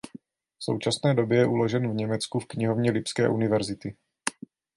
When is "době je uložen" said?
1.13-1.91